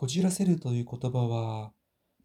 [0.00, 1.72] こじらせるという言葉は、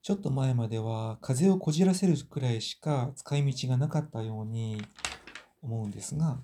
[0.02, 4.82] ちょっと前までは風をこじらせるくらいしか使い道がなかったように
[5.62, 6.40] 思うんですが、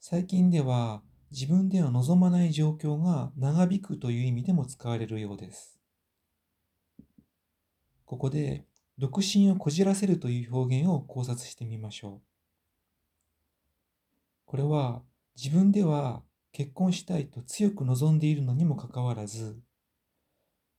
[0.00, 5.78] 最近では自分では望まない状況が長引くという意味でも使われるようです。
[8.06, 8.64] ここで、
[8.96, 12.20] 独身をこじらせるという表現を考察してみましょう。
[14.46, 15.02] これは
[15.36, 19.60] 自分では結婚したいと強く望んでいるのにもかかわらず、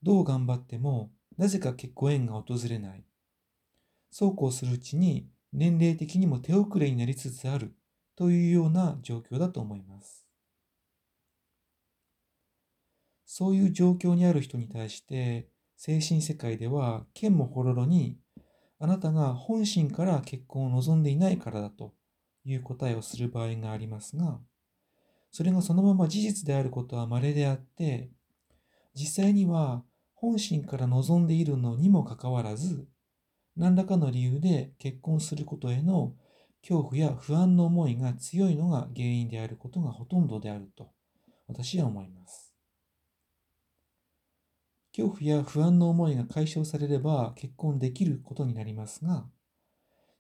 [0.03, 3.03] どう頑張ってもなぜか結婚縁が訪れない。
[4.11, 7.73] そうこうするうちに年齢的にも手遅れになりつつある
[8.15, 10.25] というような状況だと思います。
[13.25, 15.47] そういう状況にある人に対して
[15.77, 18.17] 精神世界では剣もほろろに
[18.77, 21.93] あなたが本心から結婚を望んでいないからだと
[22.43, 24.39] いう答えをする場合がありますが、
[25.31, 28.09] それがそのまま事実であることは稀であって、
[28.93, 29.83] 実際には
[30.21, 32.87] 本心から望んでいるのにもかかわらず、
[33.57, 36.13] 何らかの理由で結婚することへの
[36.61, 40.91] 恐怖や不安の思いが強いのが原因であることがほとんどであると
[41.47, 42.53] 私は思います。
[44.95, 49.25] 恐怖や不安の思いが解消されれば結婚できることになりますが、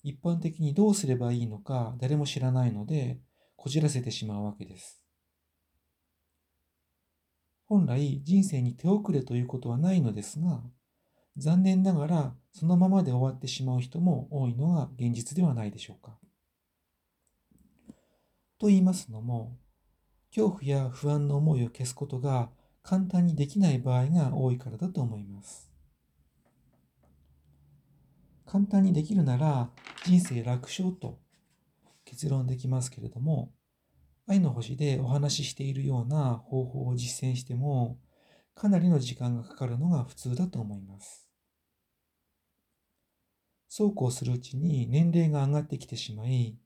[0.01, 3.19] 一般的にどうすればいいのか誰も知らないので、
[3.55, 5.00] こじらせてしまうわけです。
[7.71, 10.61] 本来人生に手遅れということはないのですが、
[11.37, 16.17] 残念ながらそのままで終わってしまう人も多いのが現実ではないでしょうか。
[18.59, 19.57] と言いますのも、
[20.35, 22.49] 恐怖や不安の思いを消すことが
[22.83, 25.71] 簡単にできない場合が多いからだと思います。
[28.45, 29.69] 簡単にできるなら
[30.03, 31.19] 人生楽勝と
[32.03, 33.53] 結論できますけれども、
[34.31, 37.99] 愛の星でお話ししているような方法を実践しても、
[38.55, 41.27] かなりの時間がかかるのが普通だと思います。
[43.67, 46.57] そうこうするうちに年齢が上がってきてしまい、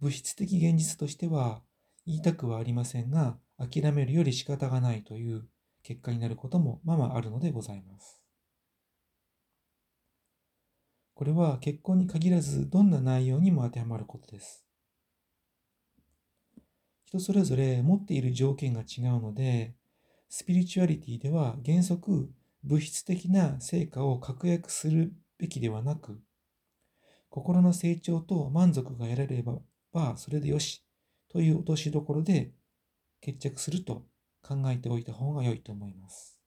[0.00, 1.60] 物質的現実としては
[2.06, 5.46] 言いたくはありませんが、諦めるより仕方がないという
[5.82, 8.22] 結果になることもままあるのでございます。
[11.12, 14.64] これは結婚に限らずどんな内容にも当てはまることです。
[17.14, 19.74] 人それぞれ持っている条件が違うので、
[20.28, 22.28] スピリチュアリティでは原則
[22.64, 26.18] 物質的な成果を確約するべきではなく、
[27.30, 29.44] 心の成長と満足が得られれ
[29.92, 30.84] ばそれでよし
[31.28, 32.52] という落としどころで
[33.20, 34.04] 決着すると
[34.42, 36.43] 考えておいた方が良いと思います。